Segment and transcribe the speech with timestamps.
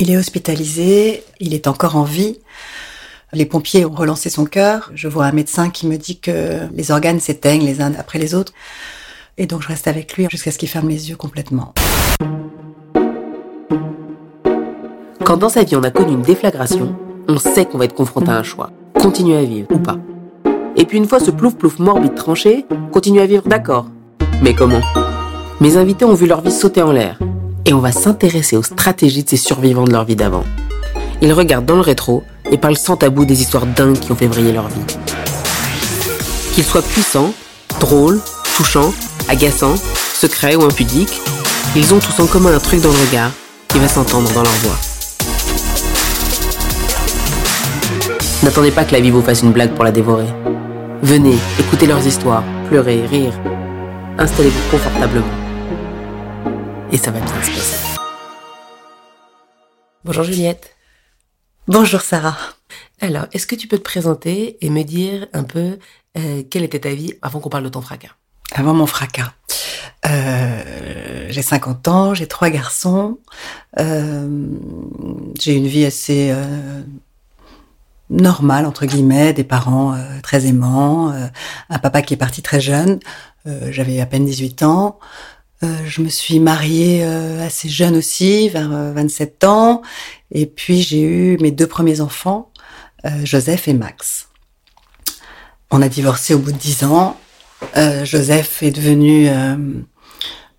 [0.00, 2.38] Il est hospitalisé, il est encore en vie.
[3.32, 4.92] Les pompiers ont relancé son cœur.
[4.94, 8.34] Je vois un médecin qui me dit que les organes s'éteignent les uns après les
[8.34, 8.52] autres.
[9.38, 11.74] Et donc je reste avec lui jusqu'à ce qu'il ferme les yeux complètement.
[15.24, 16.96] Quand dans sa vie on a connu une déflagration,
[17.26, 18.70] on sait qu'on va être confronté à un choix.
[19.00, 19.98] Continuer à vivre ou pas.
[20.76, 23.86] Et puis une fois ce plouf plouf morbide tranché, continuer à vivre d'accord.
[24.42, 24.80] Mais comment?
[25.60, 27.18] Mes invités ont vu leur vie sauter en l'air.
[27.68, 30.44] Et on va s'intéresser aux stratégies de ces survivants de leur vie d'avant.
[31.20, 34.26] Ils regardent dans le rétro et parlent sans tabou des histoires dingues qui ont fait
[34.26, 34.80] briller leur vie.
[36.54, 37.34] Qu'ils soient puissants,
[37.78, 38.22] drôles,
[38.56, 38.94] touchants,
[39.28, 39.74] agaçants,
[40.14, 41.20] secrets ou impudiques,
[41.76, 43.32] ils ont tous en commun un truc dans le regard
[43.68, 44.78] qui va s'entendre dans leur voix.
[48.44, 50.28] N'attendez pas que la vie vous fasse une blague pour la dévorer.
[51.02, 53.34] Venez, écoutez leurs histoires, pleurez, rire.
[54.16, 55.47] Installez-vous confortablement.
[56.90, 57.98] Et ça va bien se passer.
[60.04, 60.74] Bonjour Juliette.
[61.66, 62.38] Bonjour Sarah.
[63.00, 65.78] Alors, est-ce que tu peux te présenter et me dire un peu
[66.16, 68.12] euh, quelle était ta vie avant qu'on parle de ton fracas?
[68.52, 69.34] Avant mon fracas.
[70.06, 73.18] Euh, j'ai 50 ans, j'ai trois garçons.
[73.78, 74.48] Euh,
[75.38, 76.80] j'ai une vie assez euh,
[78.08, 81.26] normale, entre guillemets, des parents euh, très aimants, euh,
[81.68, 82.98] un papa qui est parti très jeune.
[83.70, 84.98] J'avais à peine 18 ans.
[85.62, 89.82] Je me suis mariée assez jeune aussi, vers 27 ans.
[90.30, 92.52] Et puis j'ai eu mes deux premiers enfants,
[93.24, 94.28] Joseph et Max.
[95.70, 97.18] On a divorcé au bout de 10 ans.
[97.76, 99.56] Euh, Joseph est devenu euh,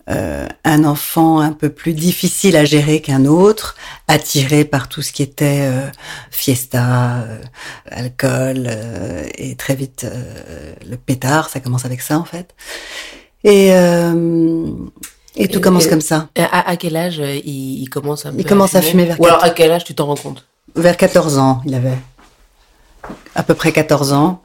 [0.09, 3.75] euh, un enfant un peu plus difficile à gérer qu'un autre,
[4.07, 5.87] attiré par tout ce qui était euh,
[6.31, 7.41] fiesta, euh,
[7.91, 8.69] alcool
[9.35, 10.07] et très vite
[10.87, 11.49] le pétard.
[11.49, 12.55] Ça commence avec ça en fait.
[13.43, 13.71] Et
[15.35, 16.27] et tout commence comme ça.
[16.37, 19.21] À, à quel âge il, il, commence à Il commence à fumer, à fumer vers
[19.21, 21.97] Ou alors à quel âge tu t'en rends compte Vers 14 ans, il avait
[23.35, 24.41] à peu près 14 ans.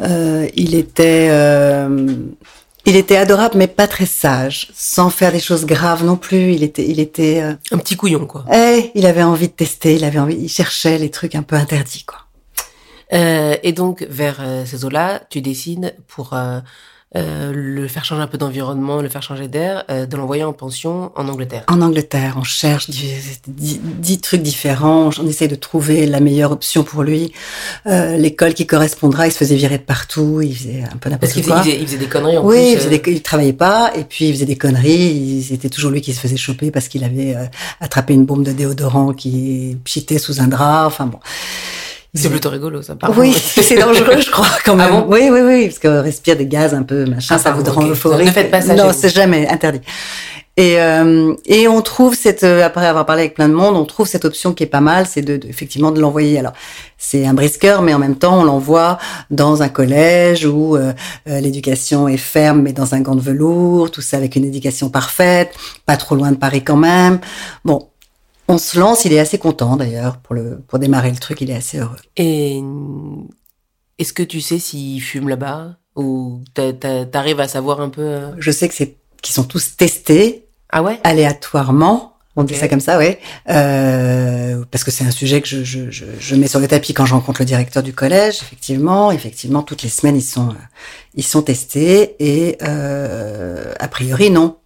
[0.00, 2.16] Euh, il était, euh,
[2.84, 6.52] il était adorable, mais pas très sage, sans faire des choses graves non plus.
[6.52, 8.44] Il était, il était euh, un petit couillon quoi.
[8.52, 11.56] Eh, il avait envie de tester, il avait envie, il cherchait les trucs un peu
[11.56, 12.18] interdits quoi.
[13.12, 16.34] Euh, et donc vers ces eaux-là, tu décides pour
[17.16, 20.52] euh, le faire changer un peu d'environnement, le faire changer d'air, euh, de l'envoyer en
[20.52, 21.62] pension en Angleterre.
[21.68, 27.04] En Angleterre, on cherche dix, trucs différents, on essaie de trouver la meilleure option pour
[27.04, 27.32] lui.
[27.86, 31.32] Euh, L'école qui correspondra, il se faisait virer de partout, il faisait un peu n'importe
[31.34, 31.54] quoi.
[31.54, 32.72] Parce qu'il faisait, des conneries en oui, plus.
[32.72, 35.44] il, faisait des, il travaillait pas, et puis il faisait des conneries.
[35.48, 37.36] C'était toujours lui qui se faisait choper parce qu'il avait
[37.80, 41.20] attrapé une bombe de déodorant qui pchitait sous un drap, enfin bon.
[42.14, 42.94] C'est plutôt rigolo, ça.
[42.94, 43.20] Pardon.
[43.20, 44.88] Oui, c'est dangereux, je crois, quand même.
[44.88, 47.50] Ah bon oui, oui, oui, parce qu'on respire des gaz un peu, machin, ah, ça
[47.50, 48.28] vous rend euphorique.
[48.28, 48.74] Ne faites pas ça.
[48.74, 49.80] Non, c'est jamais interdit.
[50.56, 53.84] Et, euh, et on trouve cette, euh, après avoir parlé avec plein de monde, on
[53.84, 56.38] trouve cette option qui est pas mal, c'est de, de, effectivement de l'envoyer.
[56.38, 56.52] Alors,
[56.96, 58.98] c'est un brisqueur, mais en même temps, on l'envoie
[59.32, 60.92] dans un collège où euh,
[61.28, 64.90] euh, l'éducation est ferme, mais dans un gant de velours, tout ça avec une éducation
[64.90, 65.52] parfaite,
[65.86, 67.18] pas trop loin de Paris quand même.
[67.64, 67.88] Bon,
[68.48, 71.50] on se lance, il est assez content d'ailleurs pour le pour démarrer le truc, il
[71.50, 71.96] est assez heureux.
[72.16, 72.60] Et
[73.98, 76.42] est-ce que tu sais s'il fume là-bas ou
[77.12, 78.30] t'arrives à savoir un peu euh?
[78.38, 80.46] Je sais que c'est qu'ils sont tous testés.
[80.70, 80.98] Ah ouais?
[81.04, 82.10] Aléatoirement.
[82.36, 83.20] On dit ça comme ça, ouais.
[83.48, 86.92] Euh, parce que c'est un sujet que je, je, je, je, mets sur le tapis
[86.92, 88.38] quand je rencontre le directeur du collège.
[88.42, 90.48] Effectivement, effectivement, toutes les semaines ils sont
[91.14, 94.56] ils sont testés et euh, a priori non.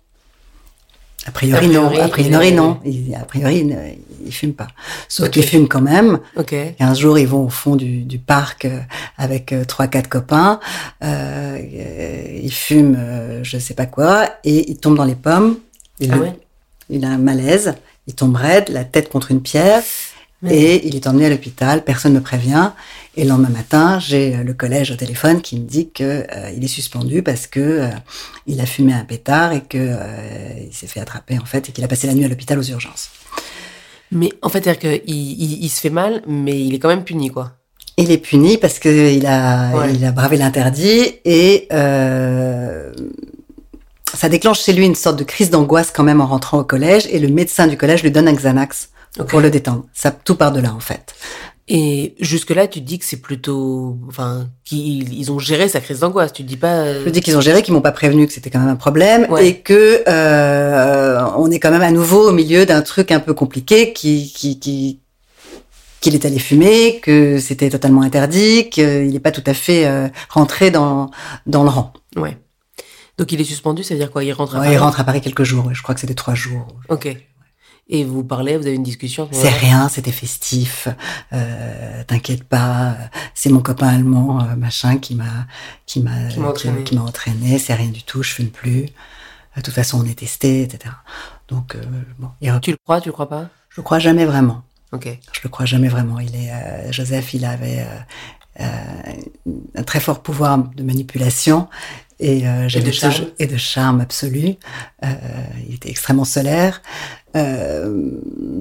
[1.28, 2.04] A priori, a priori non.
[2.04, 2.80] A priori, non.
[2.84, 3.76] Il, a priori, il,
[4.24, 4.68] il fume pas.
[5.08, 5.40] Sauf okay.
[5.40, 6.20] qu'ils fument quand même.
[6.36, 6.74] Okay.
[6.80, 8.80] Un jour, ils vont au fond du, du parc euh,
[9.16, 10.58] avec euh, trois, quatre copains.
[11.04, 11.58] Euh,
[12.42, 15.58] ils fument, euh, je sais pas quoi, et ils tombent dans les pommes.
[16.00, 16.32] Il, ah ouais.
[16.88, 17.74] il a un malaise.
[18.06, 19.82] Il tombe raide, la tête contre une pierre.
[20.42, 20.56] Ouais.
[20.56, 22.70] Et il est emmené à l'hôpital, personne ne prévient.
[23.18, 26.62] Et le lendemain matin, j'ai le collège au téléphone qui me dit que euh, il
[26.64, 27.88] est suspendu parce que euh,
[28.46, 29.96] il a fumé un pétard et que euh,
[30.64, 32.62] il s'est fait attraper en fait et qu'il a passé la nuit à l'hôpital aux
[32.62, 33.10] urgences.
[34.12, 37.02] Mais en fait, c'est-à-dire qu'il il, il se fait mal, mais il est quand même
[37.02, 37.54] puni, quoi.
[37.96, 39.92] Il est puni parce que il a Ouais.
[39.94, 42.92] il a bravé l'interdit et euh,
[44.14, 47.08] ça déclenche chez lui une sorte de crise d'angoisse quand même en rentrant au collège
[47.10, 48.90] et le médecin du collège lui donne un Xanax
[49.26, 49.86] pour le détendre.
[49.92, 51.16] Ça tout part de là en fait.
[51.70, 56.00] Et jusque-là, tu te dis que c'est plutôt, enfin, qu'ils ils ont géré sa crise
[56.00, 56.32] d'angoisse.
[56.32, 56.76] Tu te dis pas.
[56.78, 58.76] euh, Je dis qu'ils ont géré, qu'ils m'ont pas prévenu que c'était quand même un
[58.76, 59.48] problème Ouais.
[59.48, 63.34] et que euh, on est quand même à nouveau au milieu d'un truc un peu
[63.34, 65.00] compliqué qui qui qui
[66.00, 70.08] qu'il est allé fumer, que c'était totalement interdit, qu'il n'est pas tout à fait euh,
[70.30, 71.10] rentré dans
[71.46, 71.92] dans le rang.
[72.16, 72.38] Ouais.
[73.18, 74.22] Donc il est suspendu, ça veut dire quoi?
[74.24, 74.76] Il rentre à Ouais, Paris?
[74.76, 75.68] il rentre à Paris quelques jours.
[75.74, 76.66] je crois que c'était trois jours.
[76.88, 77.14] Ok.
[77.90, 80.88] Et vous parlez, vous avez une discussion C'est rien, c'était festif.
[81.32, 82.96] Euh, T'inquiète pas,
[83.34, 85.46] c'est mon copain allemand, euh, machin, qui m'a
[85.86, 86.84] qui m'a Qui m'a entraîné.
[86.84, 87.58] qui m'a entraîné.
[87.58, 88.86] C'est rien du tout, je fume plus.
[89.56, 90.94] De toute façon, on est testé, etc.
[91.48, 91.82] Donc euh,
[92.18, 93.48] bon, il- Tu le crois, tu le crois pas?
[93.70, 94.62] Je le crois jamais vraiment.
[94.92, 95.06] Ok.
[95.32, 96.20] Je le crois jamais vraiment.
[96.20, 97.86] Il est euh, Joseph, il avait
[99.76, 101.68] un très fort pouvoir de manipulation
[102.20, 103.12] et, euh, de charme.
[103.14, 104.56] toujours- et de charme absolu.
[105.04, 105.08] Euh,
[105.68, 106.82] il était extrêmement solaire.
[107.38, 108.10] Euh,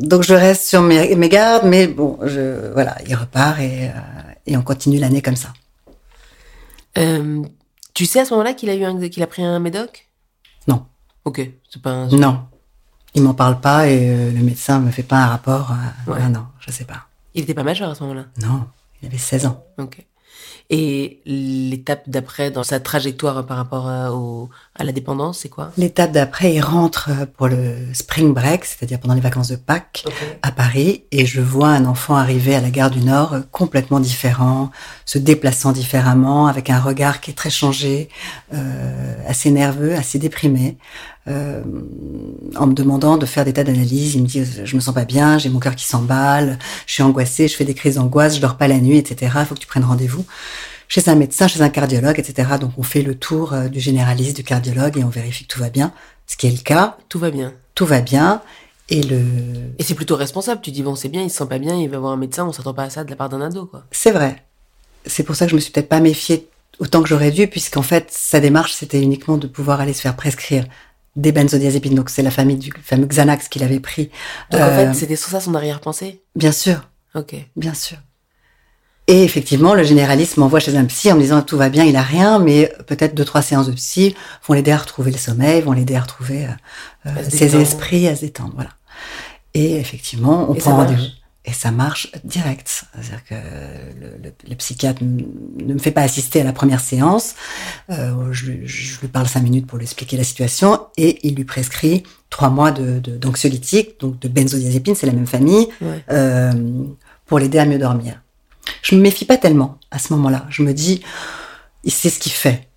[0.01, 3.91] donc je reste sur mes, mes gardes, mais bon, je, voilà, il repart et, euh,
[4.45, 5.49] et on continue l'année comme ça.
[6.97, 7.43] Euh,
[7.93, 10.07] tu sais à ce moment-là qu'il a eu un, qu'il a pris un médoc?
[10.67, 10.85] Non,
[11.25, 12.07] Ok, c'est pas un...
[12.09, 12.41] non,
[13.13, 15.73] il m'en parle pas et le médecin me fait pas un rapport.
[16.07, 16.17] Ouais.
[16.21, 17.07] ah non, je sais pas.
[17.33, 18.25] Il était pas majeur à ce moment-là?
[18.41, 18.65] Non,
[19.01, 19.63] il avait 16 ans.
[19.77, 20.05] Ok.
[20.69, 25.71] Et l'étape d'après dans sa trajectoire par rapport à, au, à la dépendance, c'est quoi?
[25.77, 30.03] L'étape d'après, il rentre euh, pour le spring break, c'est-à-dire pendant les vacances de Pâques.
[30.41, 34.01] à Paris et je vois un enfant arriver à la gare du Nord euh, complètement
[34.01, 34.69] différent,
[35.05, 38.09] se déplaçant différemment, avec un regard qui est très changé,
[38.53, 40.77] euh, assez nerveux, assez déprimé,
[41.27, 41.61] euh,
[42.55, 44.15] en me demandant de faire des tas d'analyses.
[44.15, 47.03] Il me dit je me sens pas bien, j'ai mon cœur qui s'emballe, je suis
[47.03, 49.31] angoissée, je fais des crises d'angoisse, je dors pas la nuit, etc.
[49.39, 50.25] Il faut que tu prennes rendez-vous
[50.87, 52.49] chez un médecin, chez un cardiologue, etc.
[52.59, 55.59] Donc on fait le tour euh, du généraliste, du cardiologue et on vérifie que tout
[55.59, 55.91] va bien,
[56.27, 56.97] ce qui est le cas.
[57.09, 57.53] Tout va bien.
[57.75, 58.41] Tout va bien
[58.89, 59.21] et le
[59.79, 60.61] Et c'est plutôt responsable.
[60.61, 62.45] Tu dis, bon, c'est bien, il se sent pas bien, il va voir un médecin,
[62.45, 63.83] on s'attend pas à ça de la part d'un ado, quoi.
[63.91, 64.43] C'est vrai.
[65.05, 66.47] C'est pour ça que je me suis peut-être pas méfiée
[66.79, 70.15] autant que j'aurais dû, puisqu'en fait, sa démarche, c'était uniquement de pouvoir aller se faire
[70.15, 70.65] prescrire
[71.17, 71.95] des benzodiazépines.
[71.95, 74.09] Donc, c'est la famille du fameux Xanax qu'il avait pris.
[74.51, 76.21] Donc en Euh, fait, c'était sur ça son arrière-pensée?
[76.35, 77.35] Bien sûr, Ok.
[77.57, 77.97] bien sûr.
[79.09, 81.95] Et effectivement, le généraliste m'envoie chez un psy en me disant tout va bien, il
[81.95, 84.15] a rien, mais peut-être deux trois séances de psy
[84.45, 86.49] vont l'aider à retrouver le sommeil, vont l'aider à retrouver euh,
[87.05, 87.61] euh, À se ses détendre.
[87.63, 88.71] esprits, à se détendre, voilà.
[89.53, 91.03] Et effectivement, on Et prend rendez-vous.
[91.49, 92.83] Et ça marche direct.
[92.93, 93.35] C'est-à-dire que
[93.99, 97.35] le, le- le psychiatre ne me fait pas assister à la première séance.
[97.89, 101.35] Euh, je, lui- je lui parle cinq minutes pour lui expliquer la situation et il
[101.35, 106.03] lui prescrit trois mois de, d'anxiolytiques, donc de benzodiazépines, c'est la même famille, Ouais.
[106.11, 106.51] euh,
[107.25, 108.21] pour l'aider à mieux dormir.
[108.81, 110.45] Je me méfie pas tellement à ce moment-là.
[110.49, 111.01] Je me dis,
[111.85, 112.67] il sait ce qu'il fait.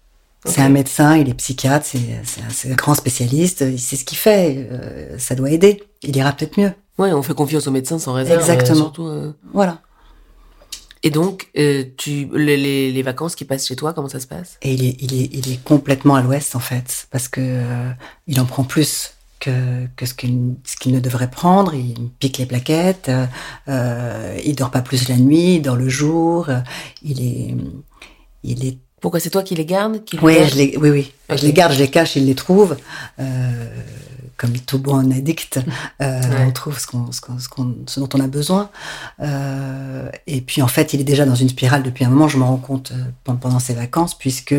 [0.46, 3.96] C'est un médecin, il est psychiatre, c'est, c'est, un, c'est un grand spécialiste, il sait
[3.96, 5.82] ce qu'il fait, euh, ça doit aider.
[6.02, 6.72] Il ira peut-être mieux.
[7.00, 8.40] Ouais, on fait confiance au médecin sans réserve.
[8.40, 8.76] Exactement.
[8.76, 9.32] euh, surtout, euh.
[9.54, 9.80] Voilà.
[11.02, 14.26] Et donc, euh, tu, les, les, les vacances qui passent chez toi, comment ça se
[14.26, 14.58] passe?
[14.60, 17.90] Et il est, il est, il est complètement à l'ouest en fait, parce que euh,
[18.26, 21.72] il en prend plus que, que ce qu'il ne devrait prendre.
[21.74, 23.10] Il pique les plaquettes.
[23.68, 26.50] Euh, il dort pas plus la nuit, il dort le jour.
[27.02, 27.56] il est,
[28.44, 28.78] il est.
[29.00, 31.12] Pourquoi c'est toi qui les gardes qui les Oui, je les, oui, oui.
[31.30, 32.76] Je les garde, je les cache, il les trouve.
[33.18, 33.24] Euh,
[34.36, 35.58] comme tout bon addict,
[36.02, 36.44] euh, Ouais.
[36.46, 38.70] on trouve ce, qu'on, ce, qu'on, ce, qu'on- ce dont on a besoin.
[39.20, 42.26] Euh, et puis en fait, il est déjà dans une spirale depuis un moment.
[42.28, 43.02] Je me rends compte euh,
[43.38, 44.54] pendant, ses vacances, puisque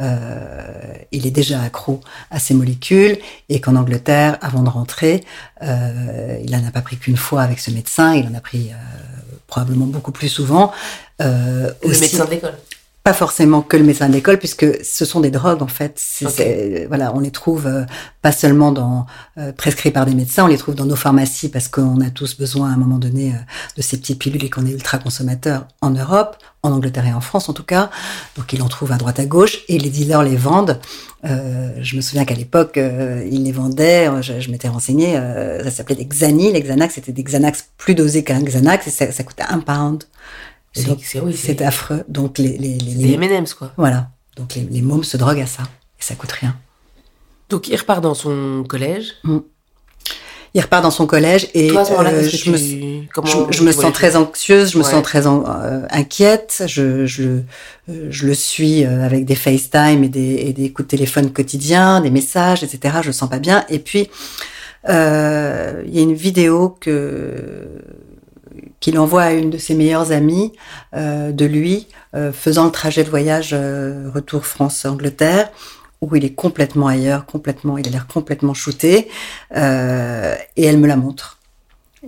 [0.00, 0.70] euh,
[1.12, 2.00] il est déjà accro
[2.30, 3.18] à ces molécules
[3.48, 5.24] et qu'en Angleterre, avant de rentrer,
[5.62, 8.14] il en a pas pris qu'une fois avec ce médecin.
[8.14, 8.70] Il en a pris
[9.46, 10.72] probablement beaucoup plus souvent.
[11.20, 12.54] Euh, Le aussi- médecin de l'école.
[13.08, 15.98] Pas forcément que le médecin de l'école, puisque ce sont des drogues en fait.
[16.88, 17.84] Voilà, on les trouve euh,
[18.20, 19.06] pas seulement dans
[19.38, 22.36] euh, prescrits par des médecins, on les trouve dans nos pharmacies parce qu'on a tous
[22.36, 23.38] besoin à un moment donné euh,
[23.78, 27.22] de ces petites pilules et qu'on est ultra consommateurs en Europe, en Angleterre et en
[27.22, 27.88] France en tout cas.
[28.36, 30.78] Donc ils en trouvent à droite à gauche et les dealers les vendent.
[31.24, 34.10] Je me souviens qu'à l'époque ils les vendaient.
[34.20, 35.14] Je, je m'étais renseignée.
[35.64, 36.52] ça s'appelait des Xani.
[36.52, 40.04] Les Xanax c'était des Xanax plus dosés qu'un Xanax et ça, ça coûtait un pound.
[41.02, 42.04] C'est- oui, affreux.
[42.08, 43.72] Donc les, les, les, Des M&M's, quoi.
[43.76, 44.08] voilà.
[44.36, 45.62] Donc les, les mômes se droguent à ça.
[45.98, 46.56] Et ça coûte rien.
[47.48, 49.14] Donc, il repart dans son collège.
[50.54, 52.50] Il repart dans son collège et Toi, euh, je, tu...
[52.50, 56.62] me, je, me sens les très anxieuse, je me sens très en- euh, inquiète.
[56.66, 57.40] Je, je,
[57.88, 62.00] je le suis euh, avec des FaceTime et des, et des coups de téléphone quotidiens,
[62.00, 62.98] des messages, etc.
[63.02, 63.64] Je le sens pas bien.
[63.68, 64.08] Et puis,
[64.88, 67.66] euh, il y a une vidéo que
[68.80, 70.52] qu'il envoie à une de ses meilleures amies
[70.94, 75.50] euh, de lui euh, faisant le trajet de voyage euh, retour France-Angleterre
[76.00, 79.08] où il est complètement ailleurs, complètement, il a l'air complètement shooté,
[79.56, 81.38] euh, et elle me la montre.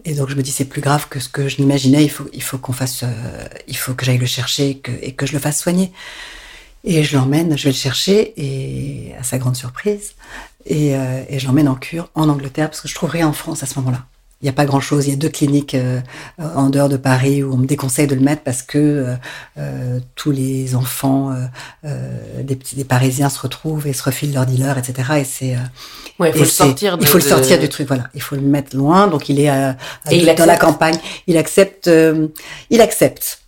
[0.04, 2.04] Et donc je me dis c'est plus grave que ce que je l'imaginais.
[2.04, 4.92] Il faut, il faut qu'on fasse, euh, il faut que j'aille le chercher et que,
[5.02, 5.92] et que je le fasse soigner.
[6.84, 10.12] Et je l'emmène, je vais le chercher et à sa grande surprise,
[10.64, 13.32] et, euh, et je l'emmène en cure en Angleterre parce que je trouve rien en
[13.32, 14.06] France à ce moment-là.
[14.40, 15.06] Il n'y a pas grand-chose.
[15.06, 16.00] Il y a deux cliniques euh,
[16.38, 19.14] en dehors de Paris où on me déconseille de le mettre parce que euh,
[19.58, 21.36] euh, tous les enfants
[21.84, 25.10] des petits des Parisiens se retrouvent et se refilent leur dealer, etc.
[25.18, 25.56] Et c'est
[26.18, 26.96] ouais, il faut le sortir.
[27.00, 27.86] il faut le sortir du truc.
[27.88, 29.08] Voilà, il faut le mettre loin.
[29.08, 29.48] Donc il est
[30.36, 30.96] dans la campagne.
[31.26, 31.90] Il accepte.
[32.70, 33.40] il accepte.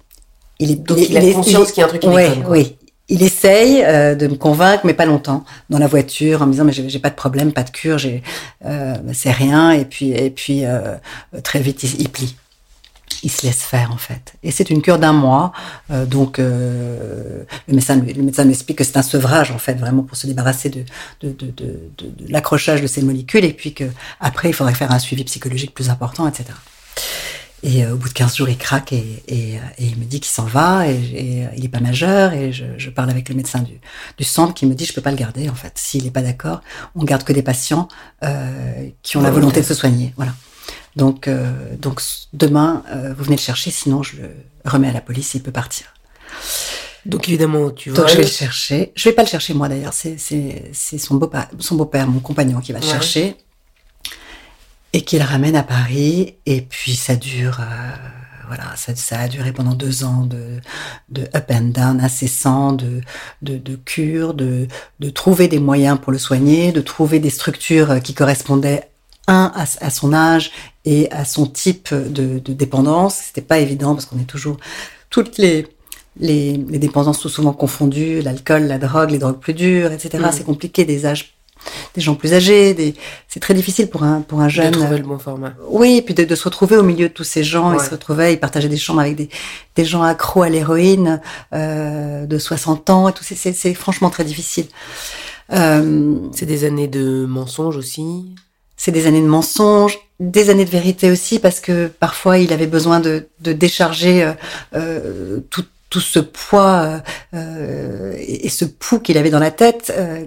[0.58, 2.44] Il est, donc il, a conscience qu'il y a un truc qui déconne.
[2.48, 2.76] Oui,
[3.12, 6.64] il essaye euh, de me convaincre, mais pas longtemps, dans la voiture, en me disant
[6.64, 7.98] mais j'ai pas de problème, pas de cure,
[8.64, 10.14] euh, c'est rien, et puis
[10.64, 10.96] euh,
[11.44, 12.34] très vite il, plie,
[13.22, 14.32] il se laisse faire en fait.
[14.42, 15.52] Et c'est une cure d'un mois,
[15.90, 20.26] donc le médecin le médecin m'explique que c'est un sevrage en fait, vraiment pour se
[20.26, 20.84] débarrasser de
[22.30, 23.84] l'accrochage de ces molécules, et puis que
[24.20, 26.54] après il faudrait faire un suivi psychologique plus important, etc.
[27.62, 30.18] Et euh, au bout de 15 jours, il craque et, et, et il me dit
[30.18, 32.32] qu'il s'en va et, et, il est pas majeur.
[32.32, 33.80] Et je, je parle avec le médecin du,
[34.18, 35.72] du, centre qui me dit je peux pas le garder en fait.
[35.76, 36.60] S'il est pas d'accord,
[36.96, 37.88] on garde que des patients
[38.24, 40.12] euh, qui ont la volonté de se soigner.
[40.16, 40.34] Voilà.
[40.96, 42.02] Donc, euh, donc
[42.32, 44.30] demain, euh, vous venez le chercher, sinon je le
[44.64, 45.86] remets à la police et il peut partir.
[47.06, 47.96] Donc évidemment, tu vas.
[47.96, 48.92] Donc je vais le chercher.
[48.94, 49.92] Je vais pas le chercher moi d'ailleurs.
[49.92, 50.18] C'est
[50.98, 53.36] son beau son beau mon compagnon, qui va le chercher
[54.92, 56.34] et qu'il ramène à Paris.
[56.46, 57.96] Et puis ça dure, euh,
[58.46, 60.60] voilà, ça, ça, a duré pendant deux ans de,
[61.08, 63.00] de up and down incessant, de,
[63.42, 64.68] de, de cure, de,
[65.00, 68.88] de trouver des moyens pour le soigner, de trouver des structures qui correspondaient
[69.28, 70.50] un à, à son âge
[70.84, 73.16] et à son type de, de dépendance.
[73.26, 74.56] C'était pas évident parce qu'on est toujours
[75.10, 75.66] toutes les
[76.20, 80.22] les, les dépendances sont souvent confondues, l'alcool, la drogue, les drogues plus dures, etc.
[80.22, 80.32] Mm.
[80.32, 81.34] C'est compliqué, des âges
[81.94, 82.74] des gens plus âgés.
[82.74, 82.94] Des...
[83.28, 84.72] C'est très difficile pour un pour un jeune.
[84.72, 85.54] De trouver le bon format.
[85.68, 87.70] Oui, et puis de, de, se retrouver au milieu de tous ces gens.
[87.70, 87.76] Ouais.
[87.80, 89.28] Ils se retrouvaient, ils partageaient des chambres avec des,
[89.76, 91.20] des gens accros à l'héroïne
[91.54, 93.24] euh, de 60 ans et tout.
[93.24, 94.66] C'est franchement très difficile.
[95.52, 98.34] Euh, c'est des années de mensonges aussi.
[98.76, 102.66] C'est des années de mensonges, des années de vérité aussi, parce que parfois il avait
[102.66, 104.32] besoin de, de décharger euh,
[104.74, 107.02] euh tout, tout ce poids
[107.34, 110.24] euh, et, et ce pouls qu'il avait dans la tête, euh,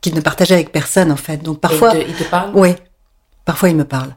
[0.00, 1.38] qu'il ne partageait avec personne en fait.
[1.38, 2.50] Donc parfois, il te, il te parle?
[2.54, 2.74] Oui,
[3.44, 4.14] parfois il me parle.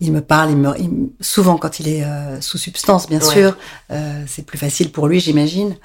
[0.00, 0.90] Il me parle, il me, il,
[1.20, 3.32] souvent quand il est euh, sous substance, bien ouais.
[3.32, 3.56] sûr,
[3.92, 5.76] euh, c'est plus facile pour lui, j'imagine.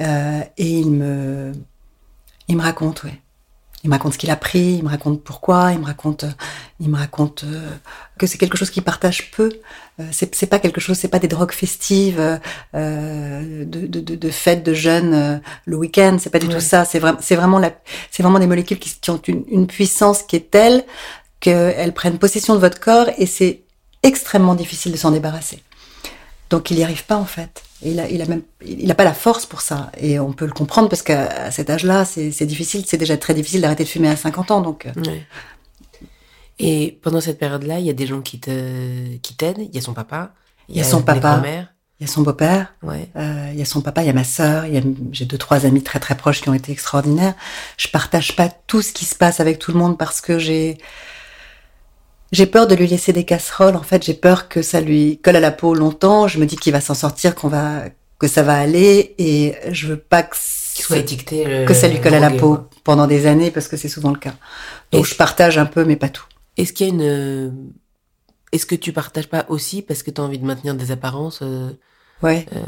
[0.00, 1.52] Euh, et il me,
[2.48, 3.20] il me raconte, ouais.
[3.84, 6.24] Il me raconte ce qu'il a pris, il me raconte pourquoi, il me raconte,
[6.80, 7.70] il me raconte euh,
[8.18, 9.50] que c'est quelque chose qu'il partage peu.
[10.00, 12.20] Euh, c'est, pas quelque chose, c'est pas des drogues festives,
[12.74, 16.18] euh, de, de, de, de, fêtes de jeunes euh, le week-end.
[16.20, 16.84] C'est pas du tout ça.
[16.84, 17.72] C'est vraiment, c'est vraiment la,
[18.10, 20.84] c'est vraiment des molécules qui, qui ont une, une, puissance qui est telle
[21.40, 23.62] qu'elles prennent possession de votre corps et c'est
[24.02, 25.62] extrêmement difficile de s'en débarrasser.
[26.50, 27.62] Donc il n'y arrive pas en fait.
[27.82, 29.92] Il a, il a même, il a pas la force pour ça.
[29.98, 32.84] Et on peut le comprendre parce qu'à cet âge-là, c'est, difficile.
[32.86, 34.60] C'est déjà très difficile d'arrêter de fumer à 50 ans.
[34.60, 34.88] Donc.
[34.96, 35.26] Ouais.
[36.58, 39.68] Et pendant cette période-là, il y a des gens qui te, qui t'aident.
[39.68, 40.32] Il y a son papa.
[40.68, 41.40] Il y a, son papa.
[42.00, 42.74] Il y a son beau-père.
[42.82, 43.08] Ouais.
[43.16, 44.02] Euh, il y a son papa.
[44.02, 44.64] Il y a ma sœur.
[45.12, 47.34] J'ai deux, trois amis très, très proches qui ont été extraordinaires.
[47.76, 50.78] Je partage pas tout ce qui se passe avec tout le monde parce que j'ai,
[52.32, 53.76] j'ai peur de lui laisser des casseroles.
[53.76, 56.28] En fait, j'ai peur que ça lui colle à la peau longtemps.
[56.28, 57.84] Je me dis qu'il va s'en sortir, qu'on va,
[58.18, 60.36] que ça va aller, et je veux pas que
[60.74, 63.66] qu'il soit étiqueté le, que ça lui colle à la peau pendant des années, parce
[63.66, 64.34] que c'est souvent le cas.
[64.92, 66.26] Donc je partage un peu, mais pas tout.
[66.56, 67.72] Est-ce qu'il y a une,
[68.52, 71.40] est-ce que tu partages pas aussi parce que tu as envie de maintenir des apparences
[71.42, 71.70] euh,
[72.22, 72.46] Ouais.
[72.54, 72.60] Euh,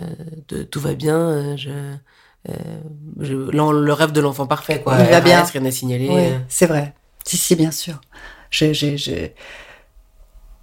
[0.48, 1.18] de tout va bien.
[1.18, 2.54] Euh, je, euh,
[3.18, 4.96] je, le rêve de l'enfant parfait, quoi.
[4.98, 5.42] Il va bien.
[5.42, 6.08] Rien à signaler.
[6.08, 6.94] Ouais, c'est vrai.
[7.24, 8.00] Si, si, bien sûr
[8.50, 8.96] j'ai,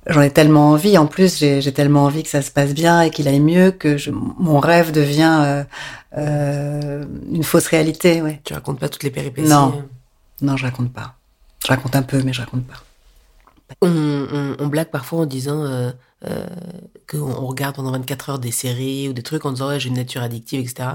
[0.07, 0.97] j'en ai tellement envie.
[0.97, 3.97] En plus, j'ai, tellement envie que ça se passe bien et qu'il aille mieux que
[3.97, 5.63] je, mon rêve devient euh,
[6.17, 8.21] euh, une fausse réalité.
[8.21, 8.41] Ouais.
[8.43, 9.49] Tu racontes pas toutes les péripéties.
[9.49, 9.83] Non,
[10.41, 11.15] non, je raconte pas.
[11.63, 12.83] Je raconte un peu, mais je raconte pas.
[13.81, 15.91] On, on, on blague parfois en disant euh,
[16.25, 16.47] euh,
[17.07, 19.95] qu'on regarde pendant 24 heures des séries ou des trucs en disant ouais j'ai une
[19.95, 20.89] nature addictive, etc.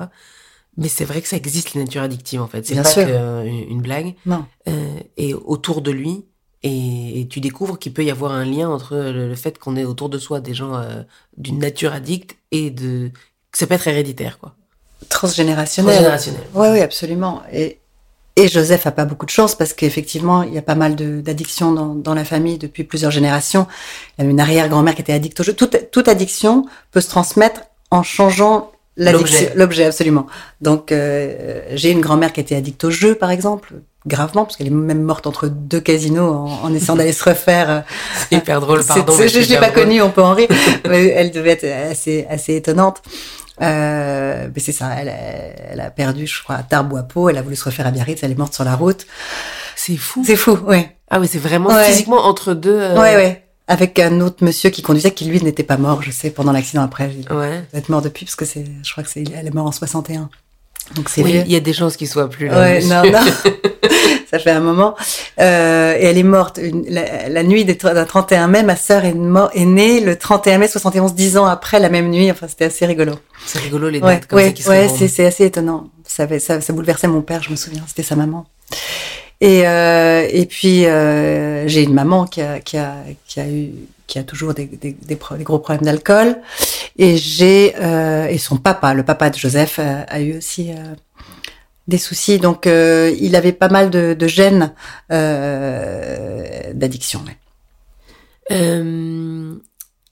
[0.76, 2.66] Mais c'est vrai que ça existe les natures addictives en fait.
[2.66, 3.06] C'est Bien pas sûr.
[3.06, 4.14] que, euh, une blague.
[4.26, 4.46] Non.
[4.68, 6.24] Euh, et autour de lui,
[6.62, 9.76] et, et, tu découvres qu'il peut y avoir un lien entre le, le fait qu'on
[9.76, 11.02] ait autour de soi des gens euh,
[11.36, 13.10] d'une nature addicte et de
[13.50, 14.54] que ça peut être héréditaire quoi.
[15.08, 15.94] Transgénérationnel.
[15.94, 16.42] Transgénérationnel.
[16.54, 17.42] Oui, oui, absolument.
[17.52, 17.78] Et,
[18.36, 21.72] et Joseph a pas beaucoup de chance parce qu'effectivement, il y a pas mal d'addictions
[21.72, 23.66] dans, dans, la famille depuis plusieurs générations.
[24.18, 25.52] Il y a une arrière-grand-mère qui était addicte au jeu.
[25.52, 30.26] Toute, toute addiction peut se transmettre en changeant l'objet, absolument.
[30.60, 33.74] Donc, euh, j'ai une grand-mère qui était addicte au jeu, par exemple,
[34.06, 37.84] gravement, parce qu'elle est même morte entre deux casinos en, en essayant d'aller se refaire.
[38.30, 39.12] C'est hyper drôle, pardon.
[39.16, 40.48] je l'ai pas connue, on peut en rire.
[40.88, 43.02] mais elle devait être assez, assez étonnante.
[43.60, 45.12] Euh, mais c'est ça, elle a,
[45.72, 47.86] elle a perdu, je crois, à Tarbes ou à Pau, elle a voulu se refaire
[47.86, 49.06] à Biarritz, elle est morte sur la route.
[49.76, 50.22] C'est fou.
[50.26, 50.96] C'est fou, ouais.
[51.10, 51.84] Ah oui, c'est vraiment ouais.
[51.84, 52.76] physiquement entre deux.
[52.80, 52.94] Euh...
[52.94, 53.44] Ouais, ouais.
[53.68, 56.82] avec un autre monsieur qui conduisait, qui lui n'était pas mort, je sais, pendant l'accident
[56.82, 57.12] après.
[57.16, 57.62] Il Ouais.
[57.70, 59.72] doit être mort depuis, parce que c'est, je crois que c'est, elle est morte en
[59.72, 60.28] 61.
[60.94, 62.58] Donc c'est Oui, il y a des chances qu'il soit plus là.
[62.60, 63.20] Ouais, non, non.
[64.30, 64.94] Ça fait un moment.
[65.40, 68.62] Euh, et elle est morte une- la, la nuit d'un 31 mai.
[68.62, 69.14] Ma sœur est,
[69.64, 72.30] née le 31 mai 71, dix ans après la même nuit.
[72.30, 73.12] Enfin, c'était assez rigolo.
[73.44, 75.88] C'est rigolo les dates Ouais, comme ça qui se ouais, c'est, c'est assez étonnant.
[76.06, 77.82] Ça, avait- ça, ça bouleversait mon père, je me souviens.
[77.86, 78.46] C'était sa maman.
[79.42, 82.94] Et, euh, et puis, euh, j'ai une maman qui a, qui a,
[83.26, 83.72] qui a eu,
[84.06, 84.70] qui a toujours des,
[85.40, 86.40] gros problèmes d'alcool.
[86.96, 90.70] Et j'ai, euh, et son papa, le papa de Joseph, a, eu aussi
[91.88, 92.38] des soucis.
[92.38, 94.72] Donc, il avait pas mal de, de gènes
[95.10, 97.24] d'addiction.
[97.26, 97.36] ouais.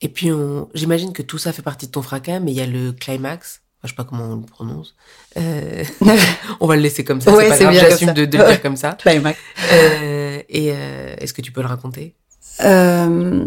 [0.03, 0.31] Et puis,
[0.75, 3.61] j'imagine que tout ça fait partie de ton fracas, mais il y a le climax.
[3.83, 4.95] Enfin, je sais pas comment on le prononce.
[5.39, 5.85] Euh,
[6.61, 7.33] on va le laisser comme ça.
[7.33, 8.93] Ouais, c'est pas c'est grave, j'assume de, de le dire comme ça.
[8.93, 9.39] Climax.
[9.73, 12.15] Euh, et euh, est-ce que tu peux le raconter?
[12.63, 13.45] Euh,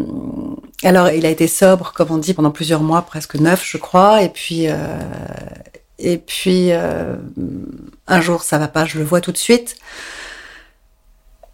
[0.82, 4.22] alors, il a été sobre, comme on dit, pendant plusieurs mois, presque neuf, je crois.
[4.22, 4.74] Et puis, euh,
[5.98, 7.14] et puis, euh,
[8.08, 9.76] un jour, ça va pas, je le vois tout de suite.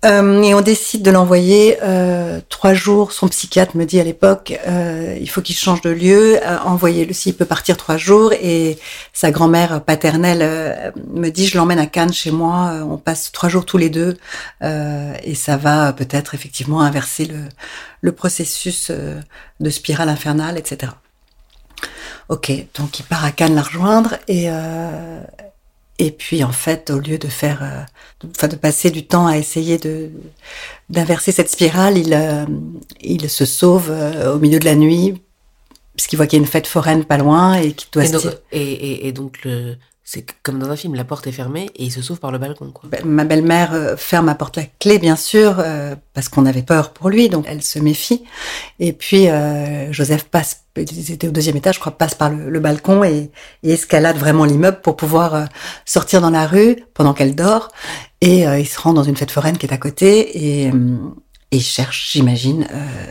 [0.07, 3.13] Euh, et on décide de l'envoyer euh, trois jours.
[3.13, 6.39] Son psychiatre me dit à l'époque, euh, il faut qu'il change de lieu.
[6.43, 8.33] Euh, Envoyez-le s'il peut partir trois jours.
[8.33, 8.79] Et
[9.13, 12.73] sa grand-mère paternelle euh, me dit, je l'emmène à Cannes chez moi.
[12.89, 14.17] On passe trois jours tous les deux,
[14.63, 17.41] et ça va peut-être effectivement inverser le,
[18.01, 20.93] le processus de spirale infernale, etc.
[22.29, 24.49] Ok, donc il part à Cannes la rejoindre et
[26.07, 29.37] et puis en fait au lieu de faire, euh, enfin de passer du temps à
[29.39, 30.11] essayer de
[30.89, 32.45] d'inverser cette spirale, il euh,
[33.01, 35.21] il se sauve euh, au milieu de la nuit
[35.97, 38.13] puisqu'il voit qu'il y a une fête foraine pas loin et qu'il doit et se
[38.13, 39.77] donc, et, et- et donc le,
[40.13, 42.39] c'est comme dans un film, la porte est fermée et il se sauve par le
[42.39, 42.73] balcon.
[42.83, 46.65] Ben, Ma belle-mère euh, ferme à porte la clé, bien sûr, euh, parce qu'on avait
[46.65, 48.25] peur pour lui, donc elle se méfie.
[48.81, 52.59] Et puis euh, Joseph passe, ils étaient au deuxième étage, je crois, passe par le,
[52.59, 53.31] balcon et,
[53.63, 55.47] escalade vraiment l'immeuble pour pouvoir
[55.85, 57.69] sortir dans la rue pendant qu'elle dort.
[58.21, 60.73] Et il se rend dans une fête foraine qui est à côté et,
[61.53, 62.67] il cherche, j'imagine,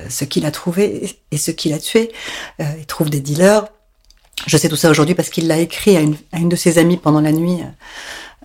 [0.09, 2.11] ce qu'il a trouvé et- ce qu'il a tué.
[2.59, 3.67] Il trouve des dealers.
[4.47, 6.77] Je sais tout ça aujourd'hui parce qu'il l'a écrit à une, à une de ses
[6.77, 7.59] amies pendant la nuit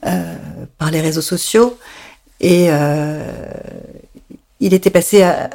[0.06, 0.36] euh,
[0.78, 1.78] par les réseaux sociaux.
[2.40, 3.24] Et euh,
[4.60, 5.50] il était passé à,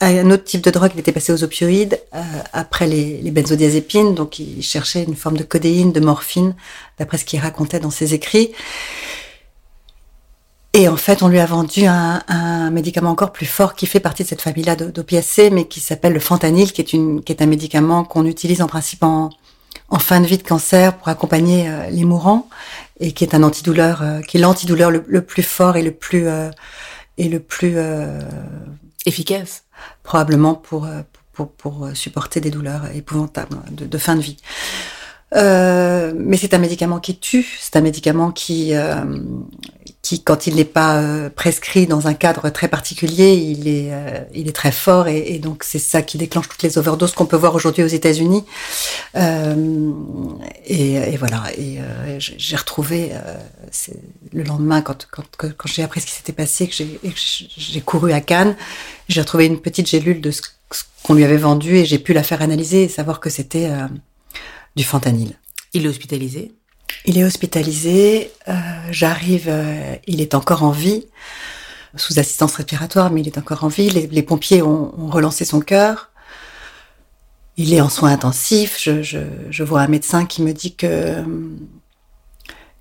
[0.00, 2.20] à un autre type de drogue, il était passé aux opioïdes euh,
[2.52, 4.14] après les, les benzodiazépines.
[4.14, 6.54] Donc il cherchait une forme de codéine, de morphine,
[6.98, 8.52] d'après ce qu'il racontait dans ses écrits.
[10.74, 14.00] Et en fait, on lui a vendu un, un médicament encore plus fort qui fait
[14.00, 17.32] partie de cette famille-là d'o- d'opiacés, mais qui s'appelle le fentanyl, qui est, une, qui
[17.32, 19.30] est un médicament qu'on utilise en principe en,
[19.88, 22.48] en fin de vie de cancer pour accompagner euh, les mourants
[23.00, 25.92] et qui est un antidouleur, euh, qui est l'antidouleur le, le plus fort et le
[25.92, 26.50] plus euh,
[27.16, 28.20] et le plus euh,
[29.06, 29.64] Efficace.
[30.02, 30.86] probablement pour
[31.32, 34.36] pour, pour supporter des douleurs épouvantables de, de fin de vie.
[35.34, 39.04] Euh, mais c'est un médicament qui tue, c'est un médicament qui, euh,
[40.00, 44.20] qui quand il n'est pas euh, prescrit dans un cadre très particulier, il est, euh,
[44.32, 47.26] il est très fort et, et donc c'est ça qui déclenche toutes les overdoses qu'on
[47.26, 48.44] peut voir aujourd'hui aux États-Unis.
[49.16, 49.92] Euh,
[50.64, 51.78] et, et voilà, et
[52.18, 53.12] j'ai retrouvé
[54.32, 58.20] le lendemain quand, quand, quand, j'ai appris ce qui s'était passé, que j'ai couru à
[58.22, 58.56] Cannes,
[59.08, 62.12] j'ai retrouvé une petite gélule de ce ce qu'on lui avait vendu et j'ai pu
[62.12, 63.70] la faire analyser et savoir que c'était
[64.78, 65.30] du fentanyl.
[65.74, 66.52] Il est hospitalisé?
[67.04, 68.52] Il est hospitalisé, euh,
[68.90, 71.04] j'arrive, euh, il est encore en vie,
[71.96, 73.90] sous assistance respiratoire, mais il est encore en vie.
[73.90, 76.10] Les, les pompiers ont, ont relancé son cœur.
[77.56, 78.76] Il est en soins intensifs.
[78.80, 79.18] Je, je,
[79.50, 80.92] je vois un médecin qui me dit que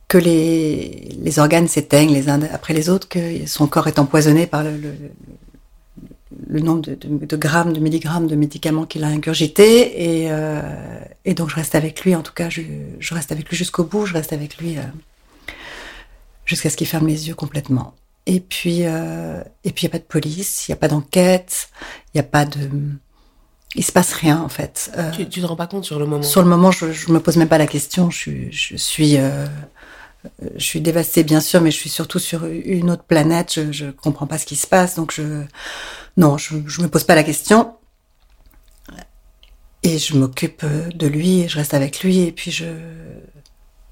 [0.08, 4.48] que les, les organes s'éteignent les uns après les autres, que son corps est empoisonné
[4.48, 4.94] par le, le,
[6.48, 9.72] le nombre de, de, de, grammes, de milligrammes de médicaments qu'il a ingurgité.
[10.08, 10.62] Et, euh,
[11.28, 12.62] et donc je reste avec lui, en tout cas, je,
[13.00, 14.82] je reste avec lui jusqu'au bout, je reste avec lui euh,
[16.46, 17.94] jusqu'à ce qu'il ferme les yeux complètement.
[18.26, 20.88] Et puis, euh, et puis il n'y a pas de police, il n'y a pas
[20.88, 21.70] d'enquête,
[22.08, 22.70] il n'y a pas de...
[23.76, 24.90] Il se passe rien en fait.
[24.98, 27.12] Euh, tu, tu te rends pas compte sur le moment Sur le moment, je, je
[27.12, 28.10] me pose même pas la question.
[28.10, 29.46] Je, suis, je suis, euh,
[30.56, 33.52] je suis dévastée bien sûr, mais je suis surtout sur une autre planète.
[33.54, 35.44] Je, je comprends pas ce qui se passe, donc je,
[36.16, 37.77] non, je, je me pose pas la question.
[39.84, 42.66] Et je m'occupe de lui, et je reste avec lui, et puis je,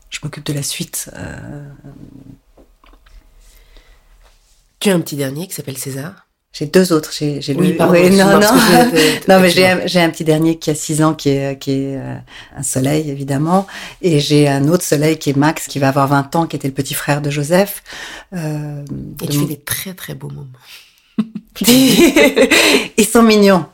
[0.09, 1.09] je m'occupe de la suite.
[1.15, 1.69] Euh...
[4.79, 6.25] Tu as un petit dernier qui s'appelle César?
[6.57, 7.11] J'ai deux autres.
[7.11, 7.75] J'ai, j'ai oui, le...
[7.75, 8.39] pardon, oui, non, non,
[9.27, 11.71] non, mais j'ai un, j'ai un petit dernier qui a six ans, qui est, qui
[11.71, 12.15] est euh,
[12.55, 13.67] un soleil, évidemment.
[14.01, 16.69] Et j'ai un autre soleil qui est Max, qui va avoir 20 ans, qui était
[16.69, 17.83] le petit frère de Joseph.
[18.33, 18.85] Euh,
[19.21, 19.43] Et tu mon...
[19.43, 20.47] fais des très, très beaux moments.
[21.67, 23.65] Ils sont mignons.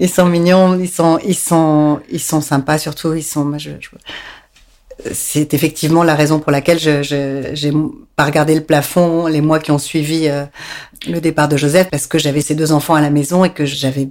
[0.00, 3.12] Ils sont mignons, ils sont, ils sont, ils sont sympas surtout.
[3.12, 3.52] Ils sont,
[5.12, 7.72] c'est effectivement la raison pour laquelle je, je, j'ai
[8.16, 10.44] pas regardé le plafond les mois qui ont suivi euh,
[11.06, 13.66] le départ de Joseph parce que j'avais ces deux enfants à la maison et que
[13.66, 14.08] j'avais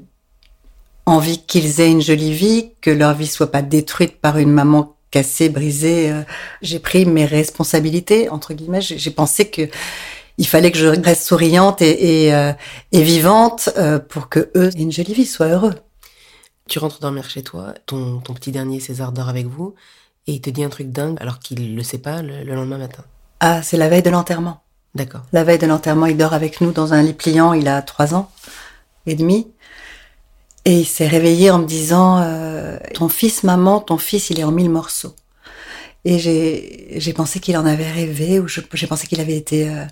[1.07, 4.95] envie qu'ils aient une jolie vie, que leur vie soit pas détruite par une maman
[5.09, 6.11] cassée, brisée.
[6.11, 6.21] Euh.
[6.61, 8.81] J'ai pris mes responsabilités entre guillemets.
[8.81, 9.63] J'ai pensé que
[10.39, 12.53] il fallait que je reste souriante et, et, euh,
[12.91, 13.69] et vivante
[14.09, 15.75] pour que eux aient une jolie vie, soient heureux.
[16.67, 19.75] Tu rentres dormir chez toi, ton, ton petit dernier César dort avec vous
[20.29, 23.03] et il te dit un truc dingue alors qu'il le sait pas le, lendemain matin.
[23.39, 24.61] Ah, c'est la veille de l'enterrement.
[24.93, 25.21] D'accord.
[25.33, 27.53] La veille de l'enterrement, il dort avec nous dans un lit pliant.
[27.53, 28.29] Il a trois ans
[29.07, 29.47] et demi.
[30.65, 34.43] Et il s'est réveillé en me disant euh, Ton fils, maman, ton fils, il est
[34.43, 35.15] en mille morceaux.
[36.09, 36.17] Et
[36.99, 39.85] j'ai pensé qu'il en avait rêvé ou j'ai pensé qu'il avait été euh,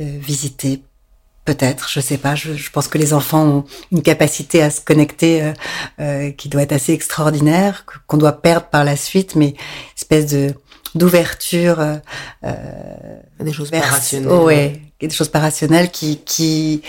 [0.00, 0.82] euh, visité
[1.44, 2.36] Peut-être, je sais pas.
[2.36, 5.52] Je, je, pense que les enfants ont une capacité à se connecter euh,
[6.00, 9.54] euh qui doit être assez extraordinaire, qu'on doit perdre par la suite, mais
[9.94, 10.54] espèce de
[10.94, 11.84] d'ouverture.
[13.40, 14.32] Des choses pas rationnelles.
[14.32, 16.82] Ouais, des choses pas rationnelles qui qui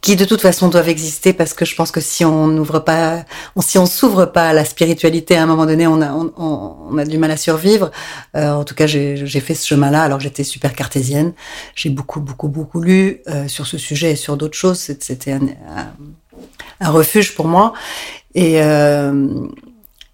[0.00, 3.24] qui de toute façon doivent exister parce que je pense que si on n'ouvre pas,
[3.60, 6.98] si on s'ouvre pas à la spiritualité à un moment donné, on a, on, on
[6.98, 7.90] a du mal à survivre.
[8.36, 11.32] Euh, en tout cas, j'ai fait ce chemin-là alors j'étais super cartésienne.
[11.74, 14.78] J'ai beaucoup, beaucoup, beaucoup lu euh, sur ce sujet et sur d'autres choses.
[14.78, 15.40] C'était un,
[16.80, 17.72] un, refuge pour moi.
[18.34, 19.48] Et, euh,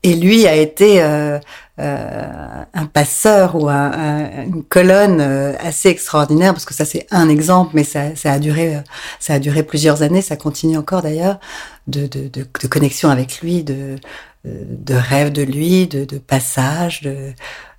[0.03, 1.38] et lui a été euh,
[1.79, 7.73] un passeur ou un, une colonne euh, assez extraordinaire parce que ça c'est un exemple,
[7.75, 8.81] mais ça, ça, a duré,
[9.19, 11.41] ça a duré plusieurs années, ça continue encore d'ailleurs
[11.89, 13.97] de, de, de, de, connexion avec lui, de,
[14.45, 17.33] de rêve de lui, de, de passage, de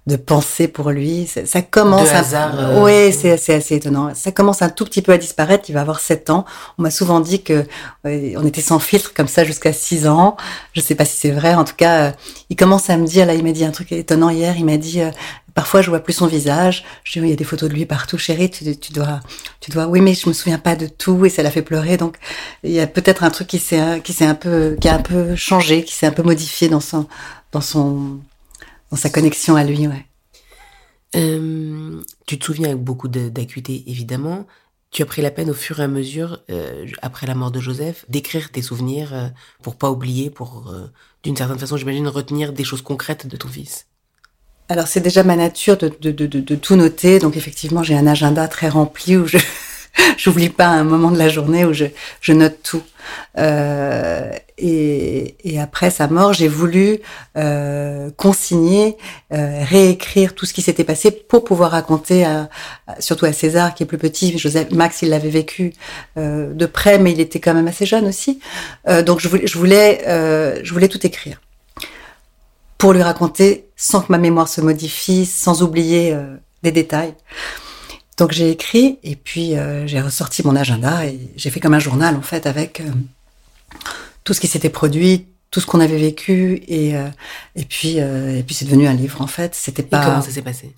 [0.08, 1.26] de penser pour lui.
[1.26, 2.84] Ça, ça commence de hasard, à...
[2.84, 4.14] Oui, c'est assez étonnant.
[4.14, 5.66] Ça commence un tout petit peu à disparaître.
[5.70, 6.46] Il va avoir 7 ans.
[6.78, 7.66] On m'a souvent dit que
[8.04, 10.38] on était sans filtre comme ça jusqu'à 6 ans.
[10.74, 11.56] Je sais pas si c'est vrai.
[11.56, 12.12] En tout cas, euh,
[12.50, 14.56] il commence à me dire, là, il m'a dit un truc étonnant hier.
[14.58, 15.10] Il m'a dit, euh,
[15.56, 16.86] parfois, je vois plus son visage.
[17.04, 18.52] Je dis, oui, il y a des photos de lui partout, chérie.
[18.52, 19.22] Tu, tu dois,
[19.60, 21.98] tu dois, oui, mais je me souviens pas de tout et ça l'a fait pleurer.
[21.98, 22.18] Donc,
[22.64, 25.02] il y a peut-être un truc qui s'est, qui s'est un peu, qui a un
[25.02, 27.08] peu changé, qui s'est un peu modifié dans son,
[27.52, 28.20] dans son,
[28.92, 30.06] dans sa connexion à lui, ouais.
[31.16, 34.46] Euh, tu te souviens avec beaucoup d'acuité, évidemment.
[34.92, 37.60] Tu as pris la peine au fur et à mesure, euh, après la mort de
[37.60, 39.28] Joseph, d'écrire tes souvenirs euh,
[39.62, 40.92] pour pas oublier, pour, euh,
[41.24, 43.88] d'une certaine façon, j'imagine, retenir des choses concrètes de ton fils.
[44.68, 48.08] Alors c'est déjà ma nature de, de, de, de, tout noter, donc effectivement j'ai un
[48.08, 49.38] agenda très rempli où je
[50.18, 51.86] j'oublie pas un moment de la journée où je,
[52.22, 52.84] je note tout.
[53.38, 57.00] Euh, et, et, après sa mort, j'ai voulu
[57.38, 58.98] euh, consigner,
[59.34, 62.50] euh, réécrire tout ce qui s'était passé pour pouvoir raconter, à,
[63.00, 64.36] surtout à César qui est plus petit.
[64.72, 65.74] Max, il l'avait vécu
[66.18, 68.40] euh, de près, mais il était quand même assez jeune aussi.
[68.88, 71.42] Euh, donc je voulais, je voulais, euh, je voulais tout écrire
[72.78, 76.16] pour lui raconter sans que ma mémoire se modifie, sans oublier
[76.64, 77.14] des détails.
[78.18, 81.80] Donc j'ai écrit et puis euh, j'ai ressorti mon agenda et j'ai fait comme un
[81.80, 82.86] journal en fait avec euh,
[84.24, 87.10] tout ce qui s'était produit, tout ce qu'on avait vécu et euh,
[87.58, 89.54] et puis et puis c'est devenu un livre en fait.
[89.54, 90.02] C'était pas.
[90.02, 90.72] Et comment ça s'est passé?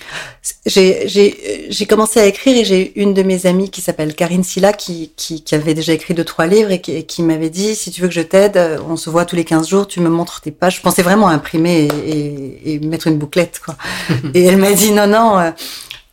[0.65, 4.43] J'ai j'ai j'ai commencé à écrire et j'ai une de mes amies qui s'appelle Karine
[4.43, 7.75] Silla qui, qui qui avait déjà écrit deux trois livres et qui, qui m'avait dit
[7.75, 10.09] si tu veux que je t'aide, on se voit tous les 15 jours, tu me
[10.09, 10.77] montres tes pages.
[10.77, 13.75] Je pensais vraiment imprimer et, et, et mettre une bouclette quoi.
[14.33, 15.53] et elle m'a dit non non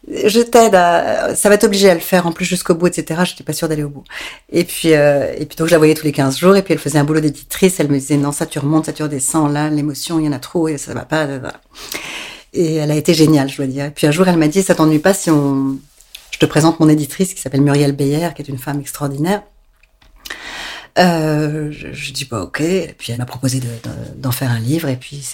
[0.08, 3.22] je t'aide à, ça va t'obliger à le faire en plus jusqu'au bout, etc.
[3.24, 4.04] J'étais pas sûre d'aller au bout.
[4.50, 6.74] Et puis, euh, et puis donc je la voyais tous les 15 jours et puis
[6.74, 7.80] elle faisait un boulot d'éditrice.
[7.80, 10.32] Elle me disait non, ça tu remontes, ça tu redescends, là l'émotion, il y en
[10.32, 11.26] a trop et ça va pas.
[12.52, 13.86] Et elle a été géniale, je dois dire.
[13.86, 15.78] Et puis un jour elle m'a dit ça t'ennuie pas si on,
[16.30, 19.42] je te présente mon éditrice qui s'appelle Muriel Beyer, qui est une femme extraordinaire.
[20.96, 22.60] Euh, je, je, dis pas ok.
[22.60, 25.26] Et puis elle m'a proposé d'en de, de, faire un livre et puis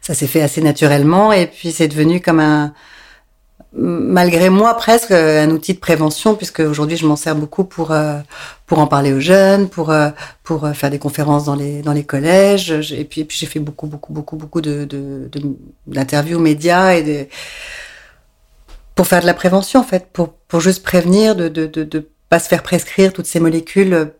[0.00, 2.72] ça s'est fait assez naturellement et puis c'est devenu comme un
[3.72, 8.18] malgré moi presque un outil de prévention puisque aujourd'hui je m'en sers beaucoup pour euh,
[8.66, 10.10] pour en parler aux jeunes pour euh,
[10.42, 13.46] pour euh, faire des conférences dans les dans les collèges et puis et puis j'ai
[13.46, 14.88] fait beaucoup beaucoup beaucoup beaucoup de
[15.86, 17.26] d'interviews de, aux médias et de,
[18.96, 22.08] pour faire de la prévention en fait pour pour juste prévenir de de de, de
[22.28, 24.12] pas se faire prescrire toutes ces molécules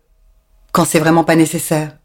[0.71, 1.97] quand c'est vraiment pas nécessaire.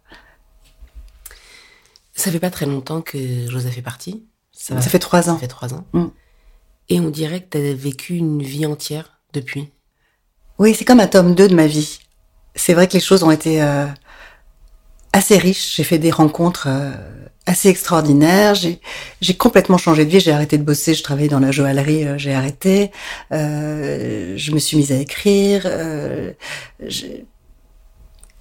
[2.14, 4.24] Ça fait pas très longtemps que Joseph est parti.
[4.50, 5.34] Ça, ça fait trois ans.
[5.34, 5.84] Ça fait trois ans.
[5.92, 6.06] Mm.
[6.88, 9.70] Et on dirait que tu vécu une vie entière depuis.
[10.58, 11.98] Oui, c'est comme un tome 2 de ma vie.
[12.54, 13.86] C'est vrai que les choses ont été euh,
[15.12, 15.76] assez riches.
[15.76, 16.92] J'ai fait des rencontres euh,
[17.44, 18.54] assez extraordinaires.
[18.54, 20.20] J'ai complètement changé de vie.
[20.20, 20.94] J'ai arrêté de bosser.
[20.94, 22.04] Je travaillais dans la joaillerie.
[22.04, 22.90] Euh, j'ai arrêté.
[23.30, 25.66] Je me suis mise à écrire.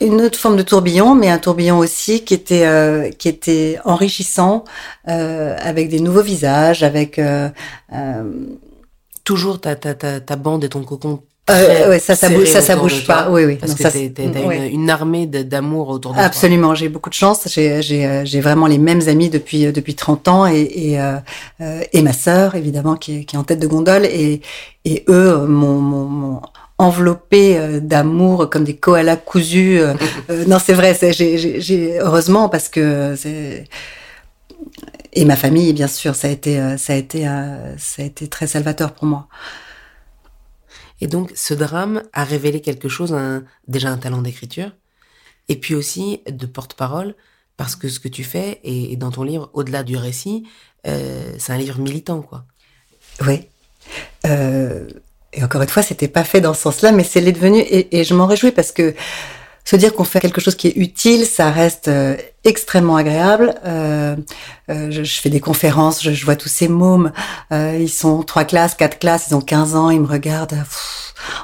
[0.02, 4.64] Une autre forme de tourbillon, mais un tourbillon aussi qui était euh, qui était enrichissant,
[5.08, 7.50] euh, avec des nouveaux visages, avec euh,
[9.24, 11.22] toujours ta, ta, ta, ta bande et ton cocon.
[11.52, 13.30] Euh, ouais, ça, ça bouge, ça, ça bouge pas.
[13.30, 13.56] Oui, oui.
[13.58, 16.26] Parce Non, que ça, une, armée d'amour autour de toi.
[16.26, 17.42] Absolument, j'ai beaucoup de chance.
[17.46, 21.00] J'ai j'ai euh, j'ai vraiment les mêmes amis depuis euh, depuis 30 ans et et,
[21.00, 21.18] euh,
[21.62, 24.42] euh, et ma sœur évidemment qui est qui est en tête de gondole et
[24.86, 26.42] et eux euh, m'ont-
[26.80, 29.80] m'ont enveloppé euh, d'amour comme des koalas cousus.
[29.80, 29.94] euh,
[30.30, 33.66] euh, non, c'est vrai, j'ai heureusement parce que c'est
[35.14, 37.24] et ma famille bien sûr, ça a été ça a été
[37.78, 39.28] ça a été très salvateur pour moi.
[41.02, 44.72] Et donc, ce drame a révélé quelque chose, un- déjà un talent d'écriture,
[45.50, 47.16] et puis aussi de porte-parole,
[47.58, 50.48] parce que ce que tu fais, et, et dans ton livre, au-delà du récit,
[50.88, 52.46] euh, c'est un livre militant, quoi.
[53.28, 53.42] Oui.
[54.26, 54.88] Euh,
[55.36, 57.60] et encore une fois, c'était pas fait dans ce sens-là, mais c'est l'est devenu.
[57.60, 58.96] Et, je m'en réjouis parce que
[59.66, 63.56] se dire qu'on fait quelque chose qui est utile, ça reste euh, extrêmement agréable.
[63.66, 64.16] Euh,
[64.70, 67.12] euh, je, fais des conférences, je, vois tous ces mômes.
[67.52, 70.64] ils sont trois classes, quatre classes, ils ont 15 ans, ils me regardent.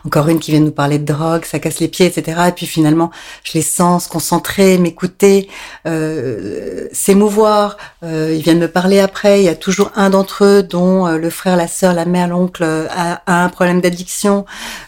[0.05, 2.41] Encore une qui vient nous parler de drogue, ça casse les pieds, etc.
[2.47, 3.11] Et puis finalement,
[3.43, 5.49] je les sens se concentrer, m'écouter,
[5.87, 7.77] euh, s'émouvoir.
[8.03, 9.41] Euh, ils viennent me parler après.
[9.41, 12.27] Il y a toujours un d'entre eux dont euh, le frère, la sœur, la mère,
[12.27, 14.45] l'oncle a, a un problème d'addiction.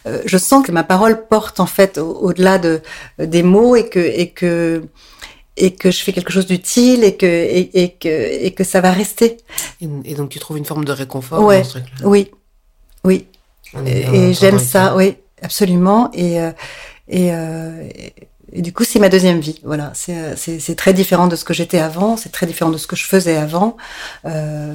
[0.07, 2.81] Euh, je sens que ma parole porte en fait au- au-delà de
[3.19, 4.83] des mots et que et que
[5.55, 8.81] et que je fais quelque chose d'utile et que et, et que et que ça
[8.81, 9.37] va rester.
[9.81, 11.59] Et, et donc, tu trouves une forme de réconfort Ouais.
[11.59, 12.07] dans ce truc-là?
[12.07, 12.31] Oui,
[13.03, 13.27] oui.
[13.85, 16.09] Et, j'aime ça, oui, absolument.
[16.13, 16.51] Et, euh,
[17.07, 18.13] et, euh, et,
[18.53, 19.59] et du coup, c'est ma deuxième vie.
[19.63, 22.17] Voilà, c'est euh, c'est très différent de ce que j'étais avant.
[22.17, 23.77] C'est très différent de ce que je faisais avant.
[24.25, 24.73] Euh,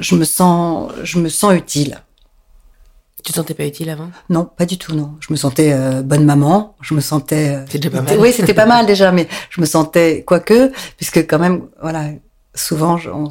[0.00, 2.02] je me sens, je me sens utile.
[3.24, 4.10] Tu te sentais pas utile avant?
[4.30, 5.14] Non, pas du tout, non.
[5.20, 6.76] Je me sentais euh, bonne maman.
[6.80, 7.56] Je me sentais.
[7.56, 8.18] euh, déjà pas mal.
[8.18, 12.10] Oui, c'était pas mal déjà, mais je me sentais quoique, puisque quand même, voilà,
[12.54, 13.28] souvent je- on,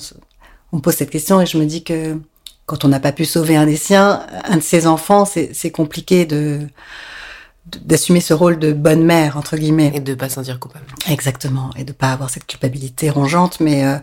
[0.74, 2.20] on me pose cette question et je me dis que
[2.67, 6.25] quand on n'a pas pu sauver un des siens, un de ses enfants, c'est compliqué
[6.25, 6.60] de
[7.84, 9.91] d'assumer ce rôle de bonne mère entre guillemets.
[9.95, 10.86] Et de pas se sentir coupable.
[11.10, 13.97] Exactement, et de pas avoir cette culpabilité rongeante, mais euh,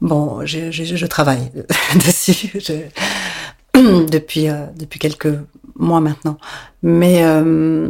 [0.00, 1.50] bon, je, je, je travaille
[2.06, 2.90] dessus je-
[4.10, 5.32] depuis euh, depuis quelques
[5.76, 6.36] mois maintenant,
[6.82, 7.88] mais euh,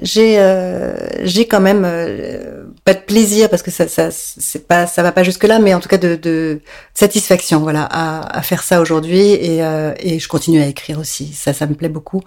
[0.00, 4.86] j'ai euh, j'ai quand même euh, pas de plaisir parce que ça ça c'est pas
[4.86, 6.60] ça va pas jusque là, mais en tout cas de, de
[6.94, 11.32] satisfaction voilà à, à faire ça aujourd'hui et euh, et je continue à écrire aussi
[11.32, 12.22] ça ça me plaît beaucoup.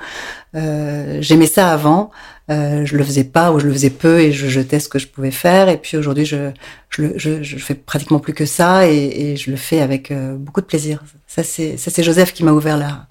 [0.56, 2.12] Euh, J'aimais ça avant.
[2.52, 5.00] Euh, je le faisais pas ou je le faisais peu et je jetais ce que
[5.00, 5.68] je pouvais faire.
[5.68, 6.52] Et puis aujourd'hui, je,
[6.90, 10.36] je, je, je fais pratiquement plus que ça et, et je le fais avec euh,
[10.38, 11.04] beaucoup de plaisir.
[11.28, 13.08] Ça, c'est ça, c'est Joseph qui m'a ouvert la,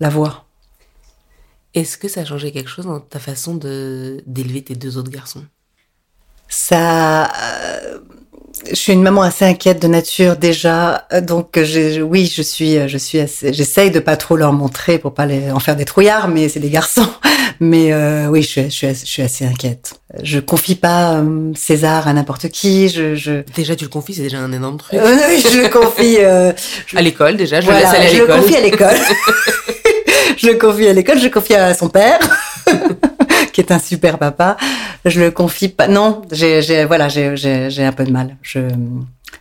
[0.00, 0.45] la voie.
[1.76, 5.10] Est-ce que ça a changé quelque chose dans ta façon de d'élever tes deux autres
[5.10, 5.44] garçons?
[6.48, 7.98] Ça, euh,
[8.70, 12.78] je suis une maman assez inquiète de nature déjà, euh, donc je- oui, je suis,
[12.78, 15.76] euh, je suis assez, j'essaye de pas trop leur montrer pour pas les, en faire
[15.76, 17.06] des trouillards, mais c'est des garçons.
[17.60, 19.94] Mais euh, oui, je suis, je suis, assez- je suis assez inquiète.
[20.22, 22.90] Je confie pas euh, César à n'importe qui.
[22.90, 24.98] Je, je, Déjà, tu le confies, c'est déjà un énorme truc.
[25.00, 26.18] Euh, je le confie.
[26.98, 28.40] À l'école, déjà, je voilà, le laisse aller à je le l'école.
[28.42, 28.96] confie à l'école.
[30.36, 31.18] je le confie à l'école.
[31.18, 32.18] Je le confie à son père,
[33.52, 34.56] qui est un super papa.
[35.04, 35.88] Je le confie pas.
[35.88, 38.36] Non, j'ai, voilà, j'ai, un peu de mal.
[38.42, 38.60] Je,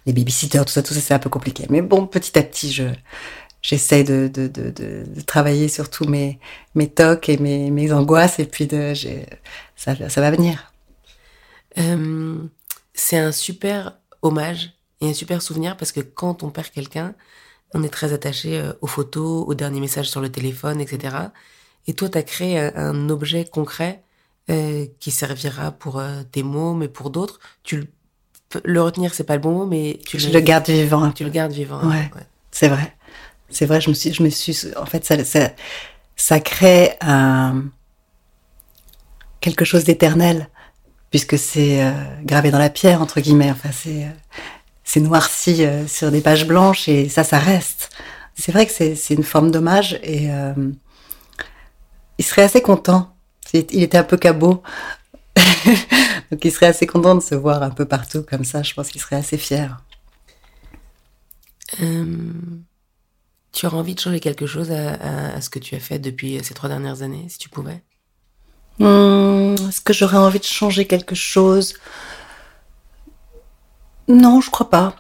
[0.06, 1.66] les babysitters, tout ça, tout ça, c'est un peu compliqué.
[1.70, 2.84] Mais bon, petit à petit, je,
[3.62, 6.40] j'essaie de, de, de, de, travailler sur tous mes,
[6.76, 8.94] mes tocs et mes, mes angoisses, et puis de,
[9.76, 10.72] ça, ça va venir.
[11.78, 12.38] Euh,
[12.94, 17.14] c'est un super hommage et un super souvenir parce que quand on perd quelqu'un,
[17.76, 21.16] on est très attaché euh, aux photos, aux derniers messages sur le téléphone, etc.
[21.88, 24.02] Et toi, tu as créé un, un objet concret
[24.50, 27.40] euh, qui servira pour euh, tes mots, mais pour d'autres.
[27.64, 27.88] Tu le,
[28.64, 31.12] le retenir, c'est pas le bon mot, mais tu Je le garde vivant.
[31.12, 31.88] Tu le gardes vivant.
[31.88, 32.10] Ouais.
[32.52, 32.96] C'est vrai.
[33.50, 35.52] C'est vrai, je me suis, je me suis, en fait, ça, ça,
[36.16, 36.98] ça crée
[39.42, 40.50] quelque chose d'éternel,
[41.12, 41.92] puisque c'est euh,
[42.24, 43.52] gravé dans la pierre, entre guillemets.
[43.52, 44.10] Enfin, c'est, euh,
[44.86, 47.90] c'est noirci euh, sur des pages blanches et ça, ça reste.
[48.36, 50.54] C'est vrai que c'est, une forme d'hommage et euh,
[52.18, 53.14] il serait assez content.
[53.54, 54.62] Il était un peu cabot.
[56.32, 58.62] Donc il serait assez content de se voir un peu partout comme ça.
[58.62, 59.82] Je pense qu'il serait assez fier.
[61.82, 62.06] Euh,
[63.52, 65.98] tu aurais envie de changer quelque chose à, à, à, ce que tu as fait
[65.98, 67.82] depuis ces trois dernières années, si tu pouvais?
[68.80, 71.76] Hum, Est-ce que j'aurais envie de changer quelque chose?
[74.08, 74.96] Non, je crois pas.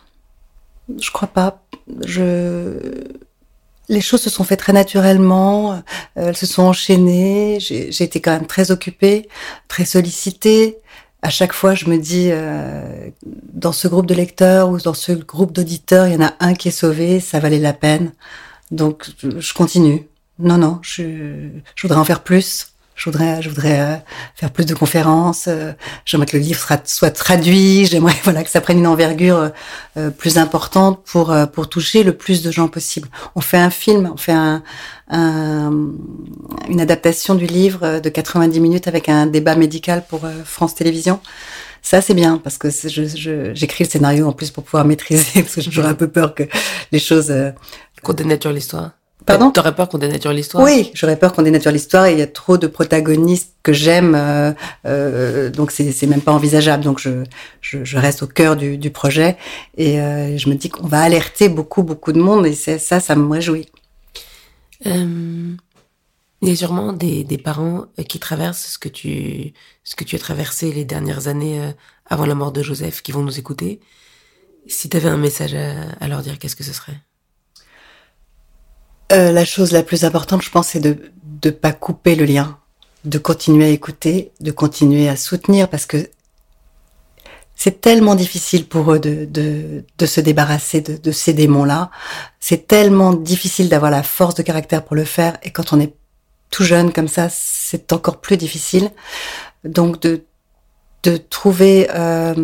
[0.99, 1.63] Je crois pas.
[2.05, 3.05] Je
[3.89, 5.79] les choses se sont faites très naturellement, euh,
[6.15, 7.59] elles se sont enchaînées.
[7.59, 9.27] J'ai été quand même très occupée,
[9.67, 10.77] très sollicitée.
[11.21, 13.09] À chaque fois, je me dis, euh,
[13.53, 16.53] dans ce groupe de lecteurs ou dans ce groupe d'auditeurs, il y en a un
[16.53, 18.11] qui est sauvé, ça valait la peine.
[18.71, 20.07] Donc, je continue.
[20.39, 22.74] Non, non, je, je voudrais en faire plus.
[22.95, 23.95] Je voudrais, je voudrais euh,
[24.35, 25.45] faire plus de conférences.
[25.49, 25.73] Euh,
[26.05, 27.85] j'aimerais que le livre soit traduit.
[27.85, 29.51] J'aimerais voilà que ça prenne une envergure
[29.97, 33.09] euh, plus importante pour pour toucher le plus de gens possible.
[33.35, 34.63] On fait un film, on fait un,
[35.09, 35.71] un,
[36.69, 41.19] une adaptation du livre de 90 minutes avec un débat médical pour France Télévisions.
[41.81, 42.69] Ça c'est bien parce que
[43.53, 46.33] j'écris le scénario en plus pour pouvoir maîtriser parce que j'ai toujours un peu peur
[46.33, 46.43] que
[46.93, 47.33] les choses
[48.01, 48.91] qu'on dénature l'histoire.
[49.25, 50.63] Pardon T'aurais peur qu'on dénature l'histoire?
[50.63, 54.13] Oui, j'aurais peur qu'on dénature l'histoire et il y a trop de protagonistes que j'aime,
[54.13, 54.53] euh,
[54.85, 56.83] euh, donc c'est même pas envisageable.
[56.83, 57.23] Donc je,
[57.61, 59.37] je, je reste au cœur du, du projet
[59.77, 63.15] et euh, je me dis qu'on va alerter beaucoup beaucoup de monde et ça, ça
[63.15, 63.67] me réjouit.
[64.85, 65.55] Euh,
[66.41, 70.15] il y a sûrement des, des parents qui traversent ce que tu ce que tu
[70.15, 71.71] as traversé les dernières années euh,
[72.07, 73.79] avant la mort de Joseph, qui vont nous écouter.
[74.67, 76.99] Si tu avais un message à, à leur dire, qu'est-ce que ce serait?
[79.11, 81.11] Euh, la chose la plus importante, je pense, c'est de
[81.43, 82.57] ne pas couper le lien,
[83.03, 86.09] de continuer à écouter, de continuer à soutenir, parce que
[87.55, 91.89] c'est tellement difficile pour eux de, de, de se débarrasser de, de ces démons-là.
[92.39, 95.37] C'est tellement difficile d'avoir la force de caractère pour le faire.
[95.41, 95.93] Et quand on est
[96.51, 98.89] tout jeune comme ça, c'est encore plus difficile.
[99.63, 100.25] Donc de,
[101.03, 102.35] de trouver euh,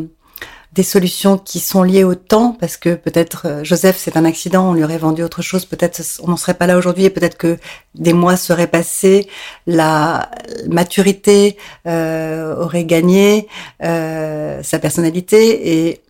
[0.74, 4.70] des solutions qui sont liées au temps, parce que peut-être euh, Joseph, c'est un accident,
[4.70, 7.38] on lui aurait vendu autre chose, peut-être on n'en serait pas là aujourd'hui, et peut-être
[7.38, 7.58] que
[7.96, 9.28] des mois seraient passés,
[9.68, 10.32] la
[10.70, 11.58] maturité
[11.88, 13.48] euh, aurait gagné
[13.84, 16.02] euh, sa personnalité et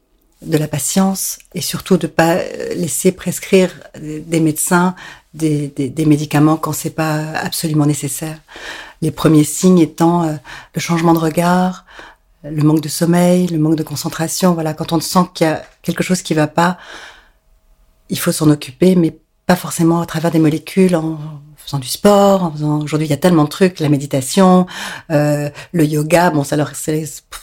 [0.43, 2.37] de la patience, et surtout de pas
[2.75, 4.95] laisser prescrire des médecins
[5.33, 8.37] des, des, des médicaments quand c'est pas absolument nécessaire.
[9.01, 10.33] Les premiers signes étant euh,
[10.75, 11.85] le changement de regard,
[12.43, 14.53] le manque de sommeil, le manque de concentration.
[14.53, 16.77] Voilà, quand on sent qu'il y a quelque chose qui va pas,
[18.09, 21.17] il faut s'en occuper, mais pas forcément à travers des molécules, en
[21.57, 22.81] faisant du sport, en faisant.
[22.81, 24.65] Aujourd'hui, il y a tellement de trucs, la méditation,
[25.11, 26.29] euh, le yoga.
[26.31, 26.71] Bon, ça leur,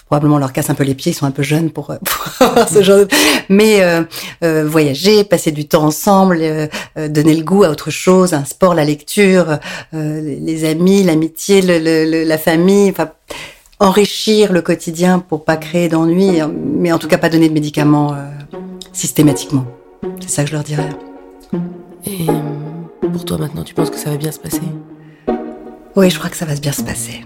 [0.07, 1.13] probablement leur casse un peu les pieds.
[1.13, 2.99] Ils sont un peu jeunes pour, pour ce genre.
[2.99, 3.09] De...
[3.49, 4.03] Mais euh,
[4.43, 8.45] euh, voyager, passer du temps ensemble, euh, euh, donner le goût à autre chose, un
[8.45, 9.59] sport, la lecture,
[9.93, 12.91] les amis, l'amitié, le, le, la famille.
[12.91, 13.11] Enfin
[13.81, 18.14] enrichir le quotidien pour pas créer d'ennui, mais en tout cas pas donner de médicaments
[18.14, 18.29] euh,
[18.93, 19.64] systématiquement.
[20.21, 20.91] C'est ça que je leur dirais.
[22.05, 24.62] Et euh, pour toi maintenant, tu penses que ça va bien se passer?
[25.97, 27.25] Oui, je crois que ça va bien se passer.